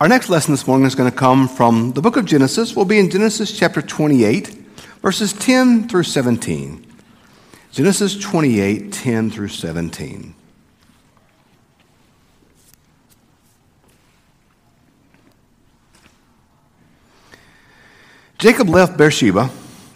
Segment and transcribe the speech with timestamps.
[0.00, 2.74] Our next lesson this morning is going to come from the book of Genesis.
[2.74, 4.48] We'll be in Genesis chapter 28,
[5.02, 6.86] verses 10 through 17.
[7.70, 10.34] Genesis 28, 10 through 17.
[18.38, 19.50] Jacob left Beersheba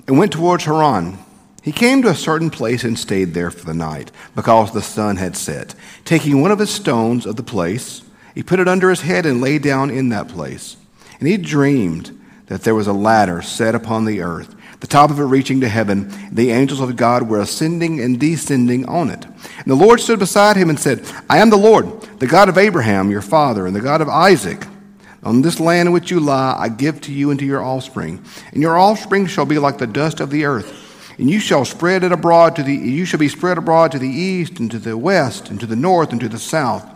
[0.07, 1.17] and went towards Haran.
[1.63, 5.17] He came to a certain place and stayed there for the night, because the sun
[5.17, 5.75] had set.
[6.05, 8.03] Taking one of his stones of the place,
[8.35, 10.77] he put it under his head and lay down in that place.
[11.19, 15.19] And he dreamed that there was a ladder set upon the earth, the top of
[15.19, 16.13] it reaching to heaven.
[16.33, 19.25] The angels of God were ascending and descending on it.
[19.25, 22.59] And the Lord stood beside him and said, I am the Lord, the God of
[22.59, 24.67] Abraham, your father, and the God of Isaac.
[25.23, 28.23] On this land in which you lie, I give to you and to your offspring.
[28.53, 30.83] And your offspring shall be like the dust of the earth.
[31.19, 34.09] And you shall spread it abroad to the you shall be spread abroad to the
[34.09, 36.91] east and to the west and to the north and to the south.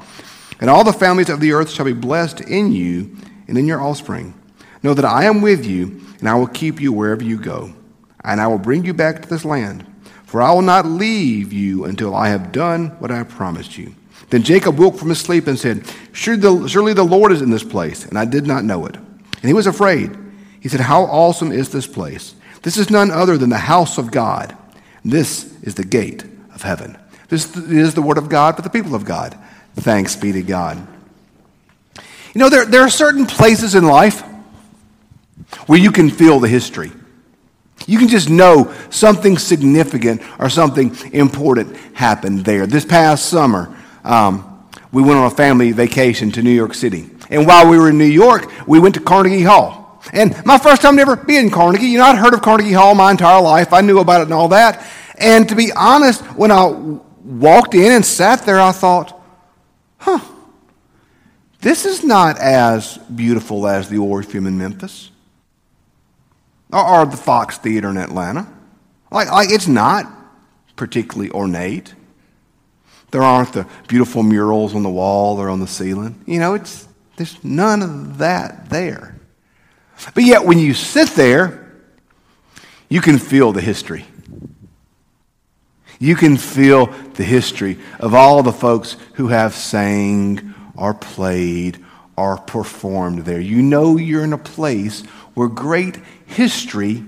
[0.61, 3.17] And all the families of the earth shall be blessed in you
[3.47, 4.35] and in your offspring.
[4.83, 7.73] Know that I am with you, and I will keep you wherever you go.
[8.25, 9.87] And I will bring you back to this land.
[10.25, 13.95] For I will not leave you until I have done what I have promised you.
[14.31, 18.05] Then Jacob woke from his sleep and said, Surely the, Lord is in this place,
[18.05, 18.95] and I did not know it.
[18.97, 20.17] And he was afraid.
[20.61, 22.35] He said, How awesome is this place!
[22.63, 24.57] This is none other than the house of God.
[25.05, 26.99] This is the gate of heaven.
[27.29, 29.39] This is the word of God for the people of God.
[29.81, 30.77] Thanks be to God.
[32.35, 34.23] You know, there, there are certain places in life
[35.67, 36.93] where you can feel the history.
[37.87, 42.67] You can just know something significant or something important happened there.
[42.67, 47.09] This past summer, um, we went on a family vacation to New York City.
[47.31, 50.03] And while we were in New York, we went to Carnegie Hall.
[50.13, 53.11] And my first time ever being Carnegie, you know, I'd heard of Carnegie Hall my
[53.11, 53.73] entire life.
[53.73, 54.87] I knew about it and all that.
[55.19, 56.67] And to be honest, when I
[57.25, 59.18] walked in and sat there, I thought,
[59.99, 60.21] huh,
[61.61, 65.11] this is not as beautiful as the Orpheum in Memphis
[66.73, 68.47] or, the Fox Theater in Atlanta.
[69.11, 70.07] Like, like, it's not
[70.77, 71.95] particularly ornate.
[73.11, 76.23] There aren't the beautiful murals on the wall or on the ceiling.
[76.27, 76.87] You know, it's,
[77.17, 79.19] there's none of that there.
[80.15, 81.73] But yet, when you sit there,
[82.89, 84.05] you can feel the history.
[85.99, 91.85] You can feel the history of all the folks who have sang or played
[92.17, 93.41] or performed there.
[93.41, 95.03] You know you're in a place
[95.35, 97.05] where great history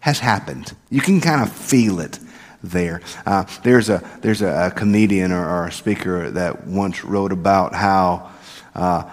[0.00, 0.74] has happened.
[0.90, 2.18] You can kind of feel it
[2.62, 3.02] there.
[3.26, 7.74] Uh, there's a, there's a, a comedian or, or, a speaker that once wrote about
[7.74, 8.30] how
[8.74, 9.10] uh,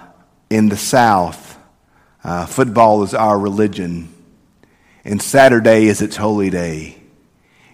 [0.49, 1.57] in the South,
[2.23, 4.13] uh, football is our religion,
[5.03, 6.98] and Saturday is its holy day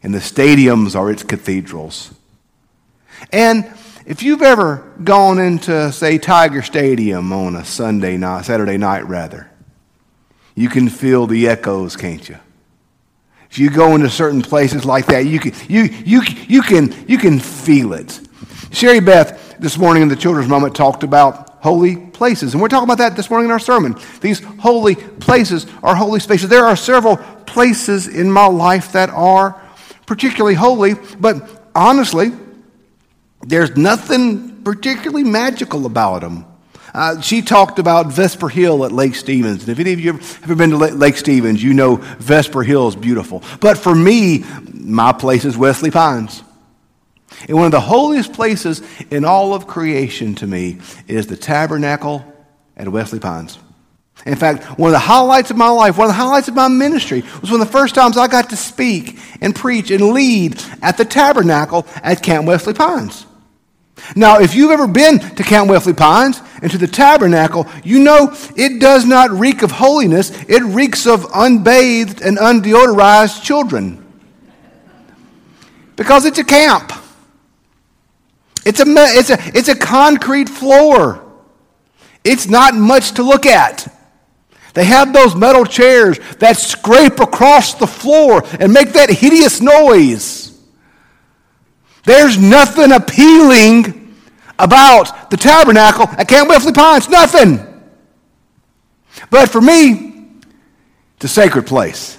[0.06, 2.14] and the stadiums are its cathedrals.
[3.32, 3.66] And
[4.06, 9.50] if you've ever gone into, say, Tiger Stadium on a Sunday night, Saturday night rather,
[10.54, 12.38] you can feel the echoes, can't you?
[13.50, 17.18] If you go into certain places like that, you can, you, you, you can, you
[17.18, 18.20] can feel it.
[18.72, 22.54] Sherry Beth this morning in the children's moment talked about holy places.
[22.54, 23.96] And we're talking about that this morning in our sermon.
[24.22, 26.48] These holy places are holy spaces.
[26.48, 27.18] There are several
[27.48, 29.60] places in my life that are
[30.06, 32.32] particularly holy, but honestly,
[33.42, 36.46] there's nothing particularly magical about them.
[36.94, 39.64] Uh, she talked about Vesper Hill at Lake Stephens.
[39.64, 42.88] And if any of you have ever been to Lake Stephens, you know Vesper Hill
[42.88, 43.44] is beautiful.
[43.60, 46.42] But for me, my place is Wesley Pines.
[47.50, 50.78] And one of the holiest places in all of creation to me
[51.08, 52.24] is the tabernacle
[52.78, 53.60] at Wesley Pines.
[54.26, 56.68] In fact, one of the highlights of my life, one of the highlights of my
[56.68, 60.62] ministry was one of the first times I got to speak and preach and lead
[60.82, 63.28] at the tabernacle at Camp Wesley Pines.
[64.16, 68.36] Now, if you've ever been to Camp Wesley Pines and to the tabernacle, you know
[68.56, 74.02] it does not reek of holiness, it reeks of unbathed and undeodorized children.
[75.96, 76.92] Because it's a camp.
[78.66, 81.24] It's a, it's a, it's a concrete floor.
[82.24, 83.95] It's not much to look at.
[84.76, 90.52] They have those metal chairs that scrape across the floor and make that hideous noise.
[92.04, 94.14] There's nothing appealing
[94.60, 97.08] about the tabernacle at Camp Wesley Pines.
[97.08, 97.66] Nothing.
[99.30, 100.26] But for me,
[101.16, 102.18] it's a sacred place.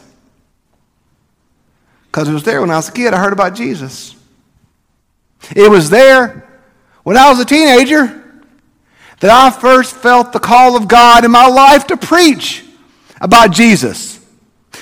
[2.07, 4.17] Because it was there when I was a kid, I heard about Jesus.
[5.55, 6.49] It was there
[7.03, 8.26] when I was a teenager
[9.21, 12.65] that I first felt the call of God in my life to preach
[13.21, 14.21] about Jesus.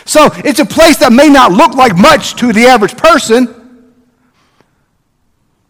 [0.04, 3.92] So it's a place that may not look like much to the average person,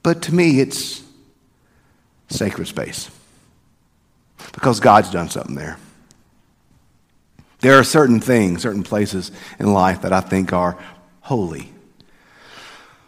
[0.03, 1.03] but to me it's
[2.29, 3.11] sacred space.
[4.53, 5.79] because God's done something there.
[7.61, 10.77] There are certain things, certain places in life that I think are
[11.23, 11.73] holy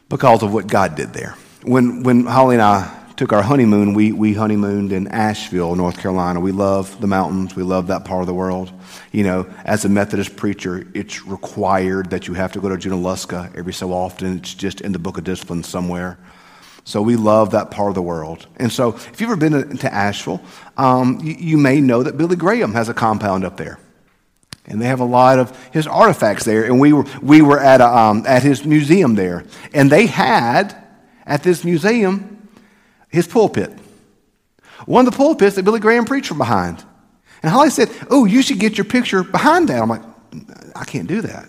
[0.08, 1.36] because of what God did there.
[1.62, 6.38] When, when Holly and I took our honeymoon, we, we honeymooned in Asheville, North Carolina.
[6.38, 7.56] We love the mountains.
[7.56, 8.70] We love that part of the world.
[9.10, 13.56] You know, as a Methodist preacher, it's required that you have to go to Junaluska
[13.56, 14.36] every so often.
[14.38, 16.18] It's just in the book of discipline somewhere.
[16.84, 18.46] So we love that part of the world.
[18.56, 20.42] And so if you've ever been to Asheville,
[20.76, 23.78] um, you, you may know that Billy Graham has a compound up there.
[24.66, 26.64] And they have a lot of his artifacts there.
[26.64, 29.44] And we were, we were at, a, um, at his museum there.
[29.72, 30.76] And they had,
[31.24, 32.35] at this museum,
[33.08, 33.70] his pulpit.
[34.84, 36.84] One of the pulpits that Billy Graham preached from behind.
[37.42, 39.80] And Holly said, Oh, you should get your picture behind that.
[39.80, 40.02] I'm like,
[40.74, 41.48] I can't do that.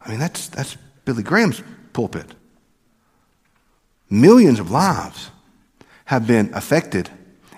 [0.00, 1.62] I mean, that's, that's Billy Graham's
[1.92, 2.26] pulpit.
[4.10, 5.30] Millions of lives
[6.06, 7.10] have been affected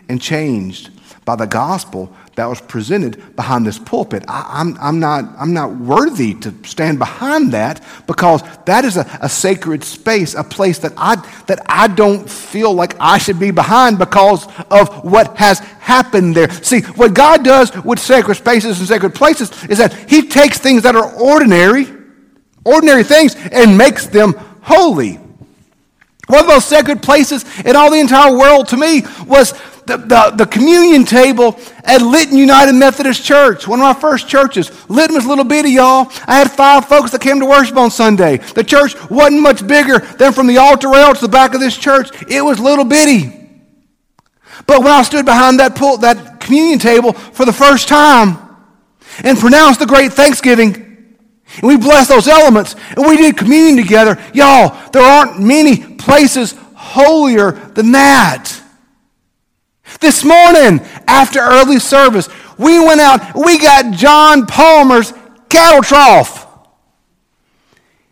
[0.08, 0.90] and changed
[1.25, 4.25] by the gospel that was presented behind this pulpit.
[4.26, 8.96] I, am I'm, I'm, not, I'm not worthy to stand behind that because that is
[8.96, 11.16] a, a sacred space, a place that I,
[11.48, 16.50] that I don't feel like I should be behind because of what has happened there.
[16.64, 20.84] See, what God does with sacred spaces and sacred places is that He takes things
[20.84, 21.88] that are ordinary,
[22.64, 24.32] ordinary things, and makes them
[24.62, 25.20] holy.
[26.31, 29.52] One of those sacred places in all the entire world to me was
[29.87, 34.71] the, the, the, communion table at Lytton United Methodist Church, one of my first churches.
[34.88, 36.11] Lytton was a little bitty, y'all.
[36.27, 38.38] I had five folks that came to worship on Sunday.
[38.38, 41.77] The church wasn't much bigger than from the altar rail to the back of this
[41.77, 42.11] church.
[42.29, 43.37] It was little bitty.
[44.67, 48.38] But when I stood behind that, pull, that communion table for the first time
[49.25, 50.75] and pronounced the great Thanksgiving,
[51.56, 56.55] and we blessed those elements and we did communion together, y'all, there aren't many places
[56.75, 58.61] holier than that.
[60.00, 65.12] This morning, after early service, we went out, we got John Palmer's
[65.49, 66.47] cattle trough.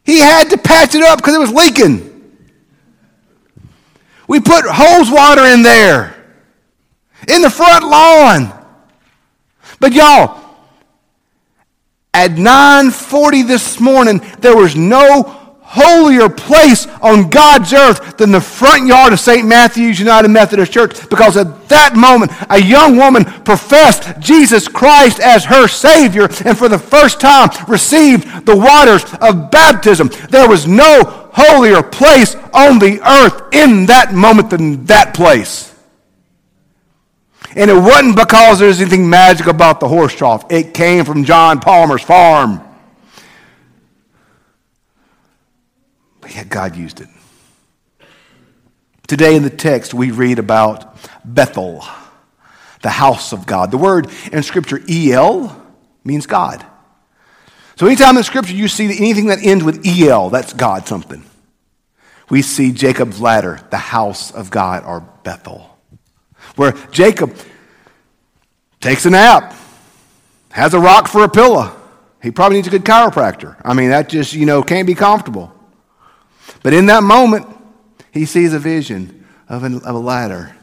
[0.04, 2.04] He had to patch it up because it was leaking.
[4.26, 6.14] We put hose water in there,
[7.26, 8.52] in the front lawn.
[9.80, 10.44] But y'all,
[12.12, 15.37] at 9:40 this morning, there was no
[15.70, 19.46] holier place on God's earth than the front yard of St.
[19.46, 25.44] Matthew's United Methodist Church because at that moment, a young woman professed Jesus Christ as
[25.44, 30.08] her Savior and for the first time received the waters of baptism.
[30.30, 35.74] There was no holier place on the earth in that moment than that place.
[37.54, 40.50] And it wasn't because there's anything magic about the horse trough.
[40.50, 42.62] It came from John Palmer's farm.
[46.17, 47.08] But yet God used it.
[49.06, 51.82] Today in the text, we read about Bethel,
[52.82, 53.70] the house of God.
[53.70, 55.64] The word in Scripture, El,
[56.04, 56.64] means God.
[57.76, 61.24] So anytime in Scripture you see anything that ends with El, that's God something.
[62.28, 65.78] We see Jacob's ladder, the house of God, or Bethel,
[66.56, 67.34] where Jacob
[68.80, 69.54] takes a nap,
[70.50, 71.74] has a rock for a pillow.
[72.22, 73.56] He probably needs a good chiropractor.
[73.64, 75.52] I mean, that just, you know, can't be comfortable.
[76.68, 77.46] But in that moment,
[78.12, 80.54] he sees a vision of, of a ladder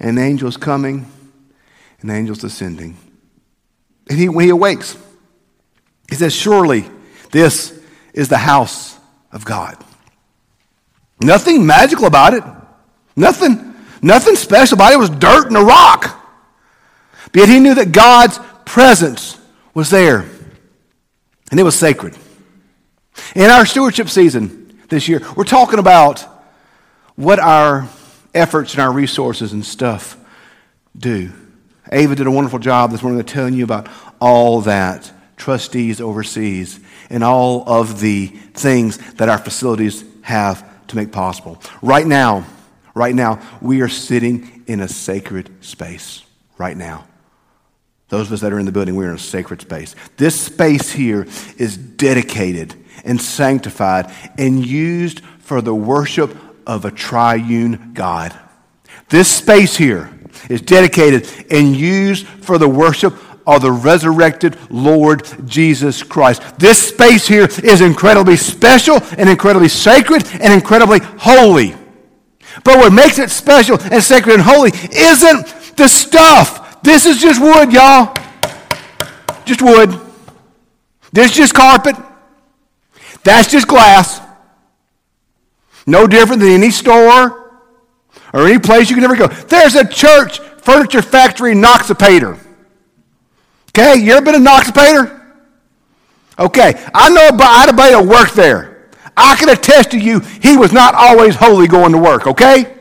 [0.00, 1.06] and angels coming
[2.00, 2.96] and angels descending.
[4.10, 4.98] And he, when he awakes,
[6.10, 6.90] he says, Surely
[7.30, 7.80] this
[8.12, 8.98] is the house
[9.30, 9.76] of God.
[11.20, 12.42] Nothing magical about it.
[13.14, 14.96] Nothing, nothing special about it.
[14.96, 16.20] It was dirt and a rock.
[17.30, 19.38] But yet he knew that God's presence
[19.72, 20.28] was there.
[21.52, 22.18] And it was sacred.
[23.36, 24.63] In our stewardship season,
[24.94, 25.20] this year.
[25.36, 26.20] We're talking about
[27.16, 27.88] what our
[28.32, 30.16] efforts and our resources and stuff
[30.96, 31.32] do.
[31.92, 33.88] Ava did a wonderful job this morning of telling you about
[34.20, 41.12] all that trustees oversees and all of the things that our facilities have to make
[41.12, 41.60] possible.
[41.82, 42.46] Right now,
[42.94, 46.22] right now, we are sitting in a sacred space.
[46.56, 47.06] Right now.
[48.10, 49.96] Those of us that are in the building, we're in a sacred space.
[50.16, 51.26] This space here
[51.58, 56.36] is dedicated and sanctified and used for the worship
[56.66, 58.38] of a triune God.
[59.08, 60.10] This space here
[60.48, 63.14] is dedicated and used for the worship
[63.46, 66.58] of the resurrected Lord Jesus Christ.
[66.58, 71.74] This space here is incredibly special and incredibly sacred and incredibly holy.
[72.62, 76.82] But what makes it special and sacred and holy isn't the stuff.
[76.82, 78.14] This is just wood, y'all.
[79.44, 80.00] Just wood.
[81.12, 81.96] This is just carpet.
[83.24, 84.20] That's just glass.
[85.86, 87.60] No different than any store
[88.32, 89.26] or any place you can ever go.
[89.26, 92.38] There's a church furniture factory in Noxapater.
[93.70, 95.22] Okay, you ever been in Noxapater?
[96.38, 98.88] Okay, I know about, I had a buddy that worked there.
[99.16, 102.74] I can attest to you, he was not always holy going to work, okay?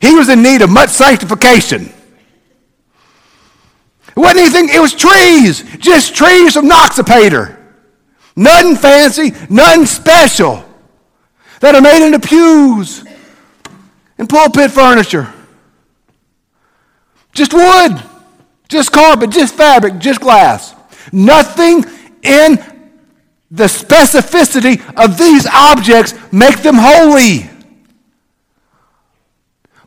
[0.00, 1.92] He was in need of much sanctification.
[4.08, 7.61] It wasn't anything, it was trees, just trees from Noxapater.
[8.34, 10.64] Nothing fancy, nothing special
[11.60, 13.04] that are made into pews
[14.18, 15.32] and pulpit furniture.
[17.32, 18.02] Just wood,
[18.68, 20.74] just carpet, just fabric, just glass.
[21.12, 21.84] Nothing
[22.22, 22.58] in
[23.50, 27.50] the specificity of these objects make them holy.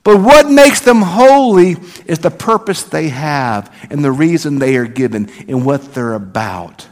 [0.04, 4.86] But what makes them holy is the purpose they have and the reason they are
[4.86, 6.88] given and what they're about.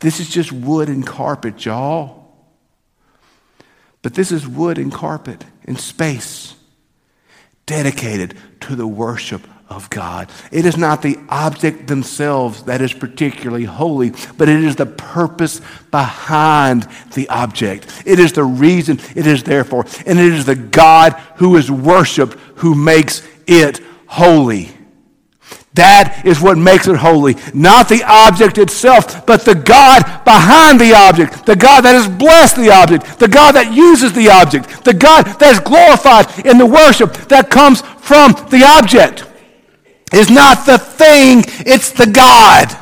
[0.00, 2.18] This is just wood and carpet, y'all.
[4.02, 6.54] But this is wood and carpet and space
[7.66, 10.30] dedicated to the worship of God.
[10.50, 15.60] It is not the object themselves that is particularly holy, but it is the purpose
[15.90, 18.02] behind the object.
[18.06, 19.84] It is the reason it is there for.
[20.06, 24.70] And it is the God who is worshiped who makes it holy.
[25.78, 27.36] That is what makes it holy.
[27.54, 31.46] Not the object itself, but the God behind the object.
[31.46, 33.20] The God that has blessed the object.
[33.20, 34.84] The God that uses the object.
[34.84, 39.24] The God that is glorified in the worship that comes from the object.
[40.12, 42.76] It's not the thing, it's the God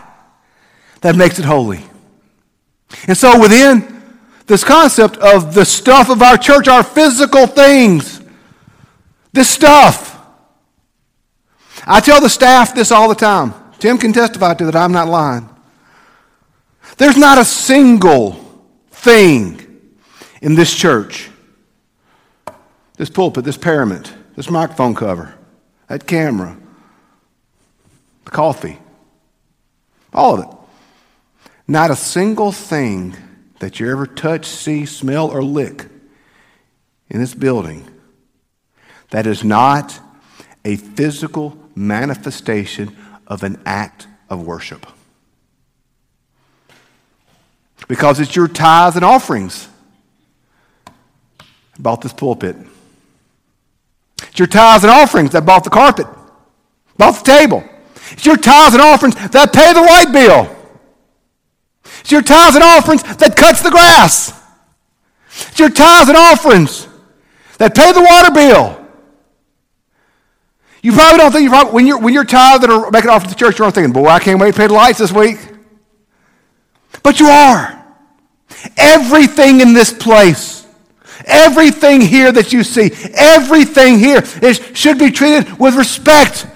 [1.02, 1.84] that makes it holy.
[3.06, 4.02] And so within
[4.46, 8.22] this concept of the stuff of our church, our physical things,
[9.34, 10.15] this stuff,
[11.86, 13.54] I tell the staff this all the time.
[13.78, 15.48] Tim can testify to that I'm not lying.
[16.96, 18.32] There's not a single
[18.90, 19.62] thing
[20.40, 21.30] in this church,
[22.96, 25.34] this pulpit, this parament, this microphone cover,
[25.88, 26.56] that camera,
[28.24, 28.78] the coffee,
[30.12, 30.58] all of it.
[31.68, 33.16] Not a single thing
[33.58, 35.86] that you ever touch, see, smell, or lick
[37.08, 37.86] in this building
[39.10, 40.00] that is not
[40.64, 44.86] a physical manifestation of an act of worship.
[47.86, 49.68] Because it's your tithes and offerings.
[51.38, 51.42] I
[51.78, 52.56] bought this pulpit.
[54.22, 56.06] It's your tithes and offerings that bought the carpet,
[56.96, 57.62] bought the table.
[58.12, 60.56] It's your tithes and offerings that pay the light bill.
[62.00, 64.32] It's your tithes and offerings that cuts the grass.
[65.48, 66.88] It's your tithes and offerings
[67.58, 68.85] that pay the water bill.
[70.86, 73.28] You probably don't think you probably, when you're when you're tithing or making off to
[73.28, 75.36] the church, you're not thinking, boy, I can't wait to pay the lights this week.
[77.02, 77.84] But you are.
[78.76, 80.64] Everything in this place,
[81.24, 86.46] everything here that you see, everything here is, should be treated with respect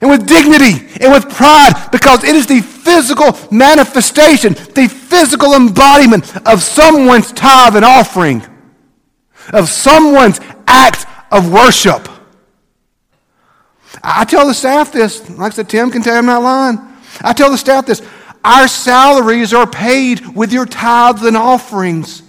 [0.00, 6.36] and with dignity and with pride because it is the physical manifestation, the physical embodiment
[6.46, 8.46] of someone's tithe and offering,
[9.52, 12.08] of someone's act of worship.
[14.02, 16.78] I tell the staff this, like I said, Tim can tell you I'm not lying.
[17.20, 18.02] I tell the staff this
[18.44, 22.22] our salaries are paid with your tithes and offerings.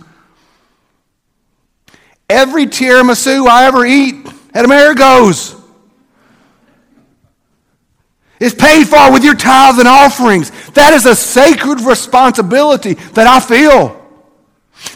[2.29, 5.55] Every tiramisu I ever eat at Amerigo's
[8.39, 10.51] is paid for with your tithes and offerings.
[10.71, 13.95] That is a sacred responsibility that I feel.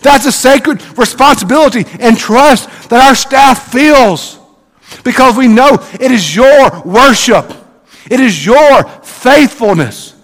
[0.01, 4.39] That's a sacred responsibility and trust that our staff feels.
[5.03, 7.53] Because we know it is your worship,
[8.09, 10.15] it is your faithfulness,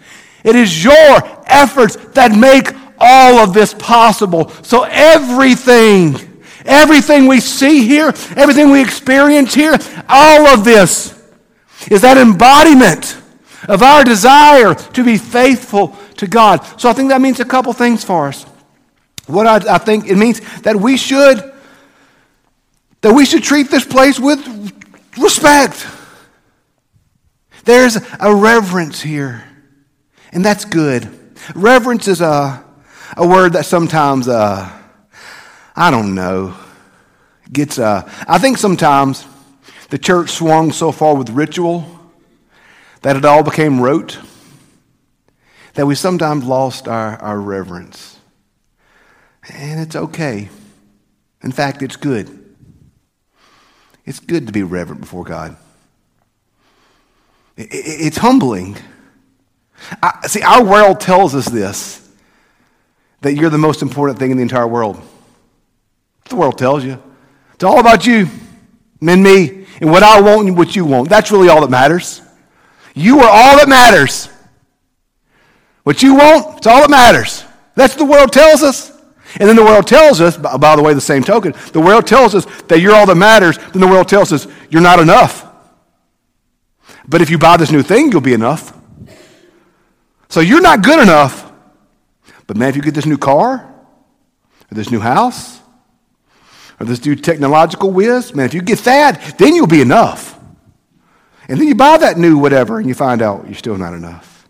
[0.44, 2.70] it is your efforts that make
[3.00, 4.50] all of this possible.
[4.64, 6.16] So everything,
[6.66, 11.16] everything we see here, everything we experience here, all of this
[11.90, 13.18] is that embodiment
[13.68, 16.66] of our desire to be faithful to God.
[16.80, 18.44] So I think that means a couple things for us.
[19.28, 21.54] What I, I think it means that we should
[23.02, 24.40] that we should treat this place with
[25.18, 25.88] respect.
[27.66, 29.44] There's a reverence here,
[30.32, 31.08] and that's good.
[31.56, 32.64] Reverence is a,
[33.16, 34.70] a word that sometimes, uh,
[35.76, 36.56] I don't know,
[37.52, 39.26] gets, uh, I think sometimes
[39.90, 41.86] the church swung so far with ritual
[43.02, 44.20] that it all became rote
[45.74, 48.20] that we sometimes lost our, our reverence.
[49.54, 50.50] And it's okay.
[51.42, 52.49] In fact, it's good.
[54.10, 55.56] It's good to be reverent before God.
[57.56, 58.76] It's humbling.
[60.02, 62.10] I, see, our world tells us this
[63.22, 65.00] that you're the most important thing in the entire world.
[66.28, 67.00] The world tells you.
[67.54, 68.28] It's all about you.
[69.00, 71.08] and me and what I want and what you want.
[71.08, 72.24] That's really all that matters.
[72.96, 74.28] You are all that matters.
[75.84, 77.44] What you want, it's all that matters.
[77.76, 78.99] That's what the world tells us.
[79.36, 82.34] And then the world tells us, by the way, the same token, the world tells
[82.34, 83.58] us that you're all that matters.
[83.58, 85.46] Then the world tells us you're not enough.
[87.08, 88.76] But if you buy this new thing, you'll be enough.
[90.30, 91.52] So you're not good enough.
[92.48, 93.66] But man, if you get this new car,
[94.72, 95.60] or this new house,
[96.80, 100.40] or this new technological whiz, man, if you get that, then you'll be enough.
[101.48, 104.48] And then you buy that new whatever and you find out you're still not enough.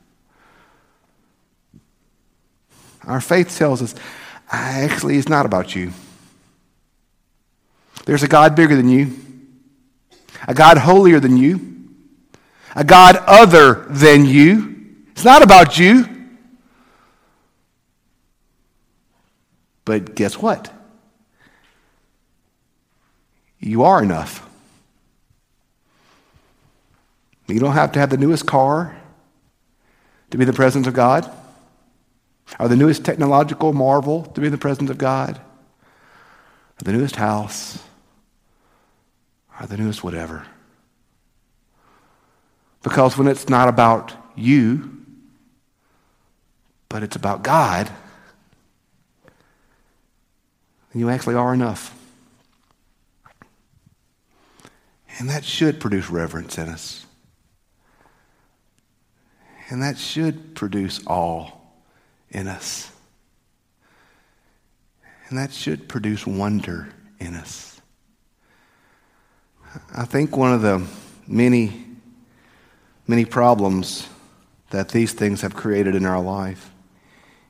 [3.06, 3.96] Our faith tells us
[4.50, 5.92] actually it's not about you.
[8.06, 9.16] There's a God bigger than you,
[10.48, 11.80] a God holier than you,
[12.76, 14.96] a God other than you.
[15.12, 16.06] It's not about you.
[19.86, 20.72] But guess what?
[23.60, 24.48] You are enough.
[27.48, 28.96] You don't have to have the newest car
[30.30, 31.30] to be the presence of God,
[32.58, 37.18] or the newest technological marvel to be in the presence of God, or the newest
[37.18, 37.84] house,
[39.60, 40.46] or the newest whatever.
[42.82, 44.96] Because when it's not about you,
[46.88, 47.92] but it's about God,
[50.92, 51.96] then you actually are enough.
[55.20, 57.06] And that should produce reverence in us.
[59.70, 61.52] And that should produce awe
[62.32, 62.92] in us.
[65.30, 67.80] And that should produce wonder in us.
[69.96, 70.86] I think one of the
[71.28, 71.86] many,
[73.08, 74.08] many problems
[74.72, 76.72] that these things have created in our life,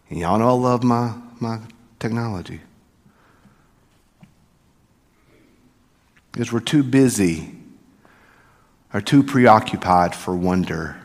[0.09, 1.59] and y'all know I love my, my
[1.99, 2.59] technology,
[6.37, 7.55] is we're too busy
[8.93, 10.97] or too preoccupied for wonder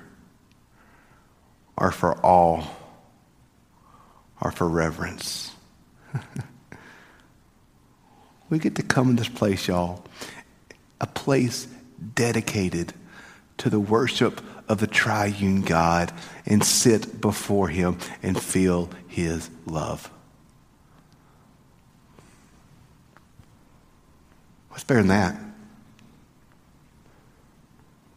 [1.77, 2.65] or for awe
[4.45, 5.51] or for reverence.
[8.51, 10.05] we get to come in this place, y'all,
[11.01, 11.67] a place
[12.15, 12.93] dedicated
[13.57, 16.13] to the worship of the triune God
[16.47, 20.11] and sit before Him and feel His love.
[24.69, 25.41] What's better than that?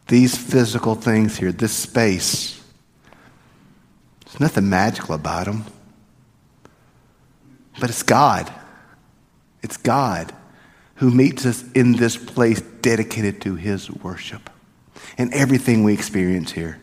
[0.08, 2.60] These physical things here, this space,
[4.24, 5.64] there's nothing magical about them.
[7.80, 8.52] But it's God.
[9.62, 10.32] It's God
[10.96, 14.50] who meets us in this place dedicated to his worship.
[15.16, 16.80] And everything we experience here,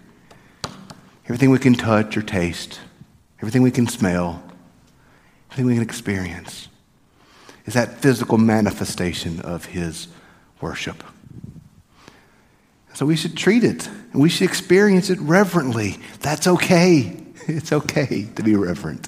[1.25, 2.79] everything we can touch or taste,
[3.39, 4.41] everything we can smell,
[5.49, 6.69] everything we can experience,
[7.65, 10.07] is that physical manifestation of his
[10.61, 11.03] worship.
[12.93, 15.97] So we should treat it and we should experience it reverently.
[16.21, 17.21] That's okay.
[17.47, 19.07] It's okay to be reverent.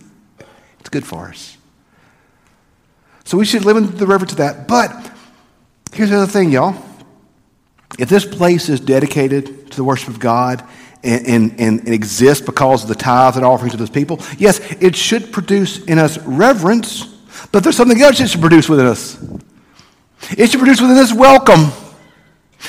[0.79, 1.56] It's good for us.
[3.27, 4.69] So we should live in the reverence to that.
[4.69, 4.89] But
[5.91, 6.81] here's the other thing, y'all.
[7.99, 10.63] If this place is dedicated to the worship of God
[11.03, 14.95] and, and, and exists because of the tithes and offerings of those people, yes, it
[14.95, 17.03] should produce in us reverence,
[17.51, 19.21] but there's something else it should produce within us.
[20.37, 21.69] It should produce within us welcome.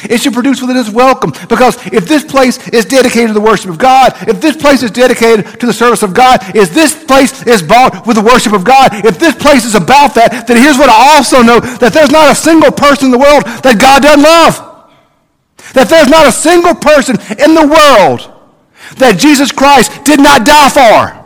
[0.04, 1.32] It should produce within us welcome.
[1.48, 4.90] Because if this place is dedicated to the worship of God, if this place is
[4.90, 8.64] dedicated to the service of God, if this place is bought with the worship of
[8.64, 12.10] God, if this place is about that, then here's what I also know that there's
[12.10, 14.64] not a single person in the world that God doesn't love.
[15.74, 18.32] That there's not a single person in the world
[18.96, 21.18] that Jesus Christ did not die for.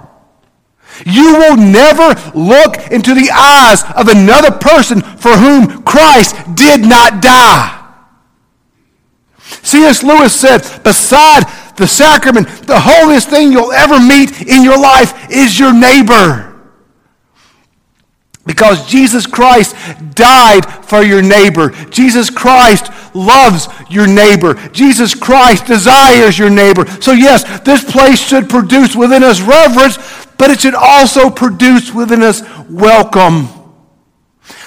[1.06, 7.22] You will never look into the eyes of another person for whom Christ did not
[7.22, 7.81] die.
[9.62, 10.02] C.S.
[10.02, 11.44] Lewis said, beside
[11.76, 16.48] the sacrament, the holiest thing you'll ever meet in your life is your neighbor.
[18.44, 19.76] Because Jesus Christ
[20.16, 21.70] died for your neighbor.
[21.90, 24.54] Jesus Christ loves your neighbor.
[24.70, 26.84] Jesus Christ desires your neighbor.
[27.00, 29.96] So, yes, this place should produce within us reverence,
[30.38, 33.48] but it should also produce within us welcome.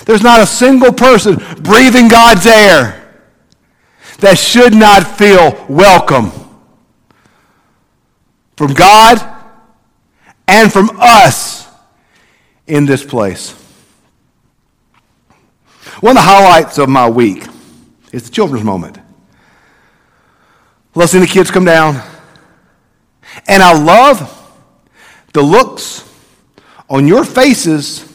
[0.06, 3.05] There's not a single person breathing God's air
[4.20, 6.32] that should not feel welcome
[8.56, 9.20] from God
[10.48, 11.68] and from us
[12.68, 13.52] in this place.
[16.00, 17.46] One of the highlights of my week
[18.12, 18.98] is the children's moment.
[20.94, 22.02] Love seeing the kids come down.
[23.48, 24.32] And I love
[25.34, 26.10] the looks
[26.90, 28.12] on your faces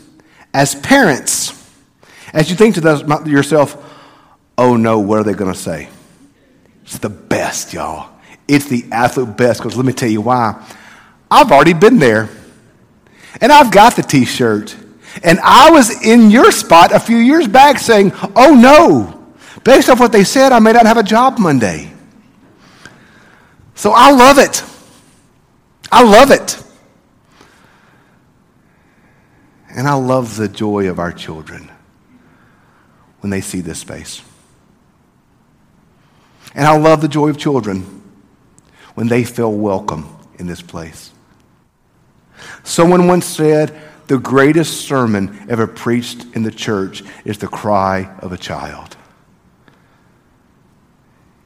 [0.54, 1.60] as parents
[2.32, 3.76] as you think to yourself,
[4.60, 5.88] oh no, what are they going to say?
[6.82, 8.10] It's the best, y'all.
[8.46, 10.62] It's the absolute best because let me tell you why.
[11.30, 12.28] I've already been there.
[13.40, 14.76] And I've got the t shirt.
[15.22, 19.32] And I was in your spot a few years back saying, oh no,
[19.64, 21.90] based off what they said, I may not have a job Monday.
[23.74, 24.62] So I love it.
[25.90, 26.62] I love it.
[29.70, 31.70] And I love the joy of our children
[33.20, 34.22] when they see this space.
[36.54, 38.02] And I love the joy of children
[38.94, 40.08] when they feel welcome
[40.38, 41.12] in this place.
[42.64, 48.32] Someone once said, the greatest sermon ever preached in the church is the cry of
[48.32, 48.96] a child.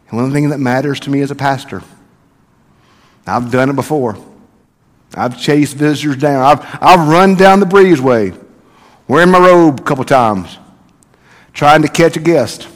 [0.09, 1.83] And one thing that matters to me as a pastor,
[3.27, 4.17] I've done it before.
[5.15, 6.43] I've chased visitors down.
[6.43, 8.43] I've, I've run down the breezeway,
[9.07, 10.59] wearing my robe a couple times,
[11.53, 12.69] trying to catch a guest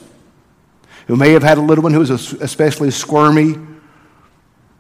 [1.09, 3.57] who may have had a little one who was especially squirmy,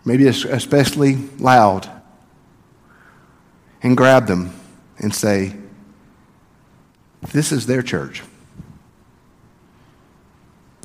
[0.04, 1.90] maybe especially loud,
[3.82, 4.54] and grab them
[4.98, 5.54] and say,
[7.32, 8.22] This is their church.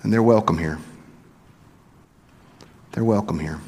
[0.01, 0.79] And they're welcome here.
[2.93, 3.59] They're welcome here.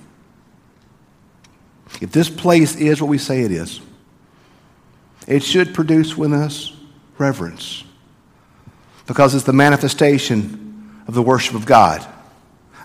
[2.02, 3.82] If this place is what we say it is,
[5.28, 6.74] it should produce within us
[7.18, 7.84] reverence
[9.08, 10.65] because it's the manifestation
[11.08, 12.06] of the worship of God,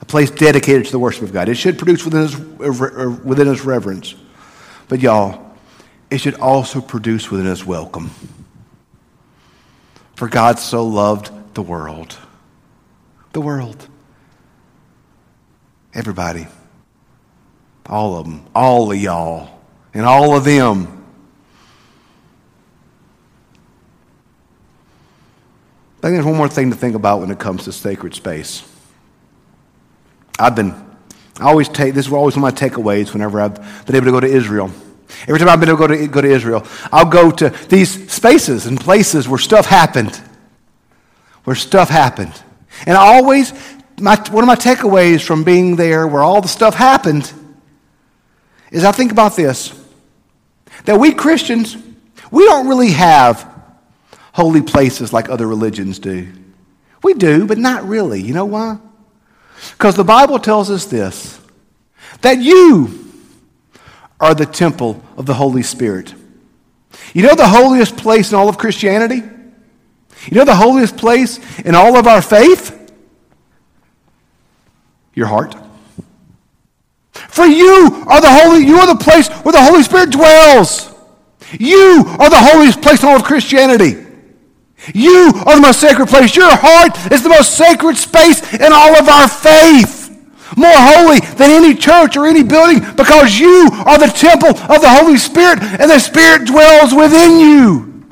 [0.01, 1.49] a place dedicated to the worship of God.
[1.49, 4.15] It should produce within us, uh, within us reverence.
[4.89, 5.55] But, y'all,
[6.11, 8.11] it should also produce within us welcome.
[10.17, 12.17] For God so loved the world.
[13.33, 13.89] The world.
[15.95, 16.47] Everybody.
[17.87, 18.45] All of them.
[18.55, 19.61] All of y'all.
[19.95, 21.00] And all of them.
[26.01, 28.67] I think there's one more thing to think about when it comes to sacred space.
[30.39, 30.73] I've been,
[31.39, 34.13] I always take, this is always one of my takeaways whenever I've been able to
[34.13, 34.71] go to Israel.
[35.23, 38.11] Every time I've been able to go to, go to Israel, I'll go to these
[38.11, 40.17] spaces and places where stuff happened.
[41.45, 42.33] Where stuff happened.
[42.87, 43.53] And I always,
[44.01, 47.31] my, one of my takeaways from being there where all the stuff happened
[48.71, 49.79] is I think about this
[50.87, 51.77] that we Christians,
[52.31, 53.50] we don't really have
[54.33, 56.29] holy places like other religions do.
[57.03, 58.21] We do, but not really.
[58.21, 58.79] You know why?
[59.73, 61.39] Because the Bible tells us this
[62.23, 63.07] that you
[64.19, 66.15] are the temple of the Holy Spirit.
[67.15, 69.23] You know the holiest place in all of Christianity?
[70.27, 72.77] You know the holiest place in all of our faith?
[75.15, 75.55] Your heart.
[77.13, 80.93] For you are the holy, you are the place where the Holy Spirit dwells.
[81.59, 84.10] You are the holiest place in all of Christianity.
[84.95, 86.35] You are the most sacred place.
[86.35, 89.99] Your heart is the most sacred space in all of our faith.
[90.57, 94.89] More holy than any church or any building because you are the temple of the
[94.89, 98.05] Holy Spirit and the Spirit dwells within you.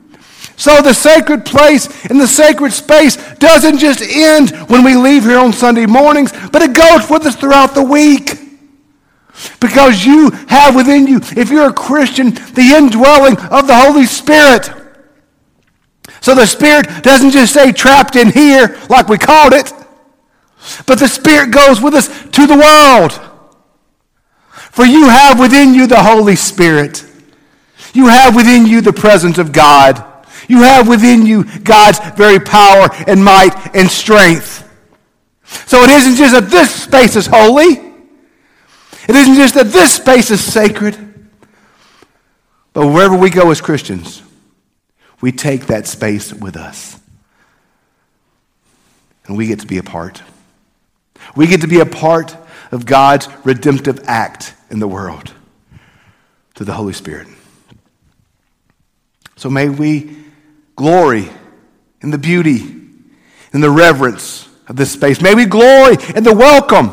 [0.57, 5.39] So the sacred place and the sacred space doesn't just end when we leave here
[5.39, 8.31] on Sunday mornings, but it goes with us throughout the week.
[9.61, 14.71] Because you have within you, if you're a Christian, the indwelling of the Holy Spirit.
[16.21, 19.73] So the Spirit doesn't just stay trapped in here like we called it,
[20.87, 23.21] but the Spirit goes with us to the world.
[24.53, 27.05] For you have within you the Holy Spirit.
[27.95, 30.05] You have within you the presence of God.
[30.49, 34.65] You have within you God's very power and might and strength.
[35.67, 37.89] So it isn't just that this space is holy.
[39.09, 40.97] It isn't just that this space is sacred.
[42.73, 44.23] But wherever we go as Christians,
[45.21, 46.99] we take that space with us.
[49.27, 50.23] And we get to be a part.
[51.37, 52.37] We get to be a part
[52.73, 55.33] of God's redemptive act in the world
[56.55, 57.29] through the Holy Spirit.
[59.37, 60.17] So may we
[60.77, 61.29] glory
[62.01, 62.61] in the beauty,
[63.53, 65.21] in the reverence of this space.
[65.21, 66.93] May we glory in the welcome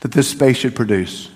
[0.00, 1.30] that this space should produce.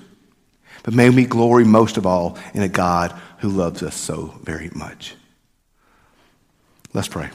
[0.83, 4.70] But may we glory most of all in a God who loves us so very
[4.74, 5.14] much.
[6.92, 7.31] Let's pray.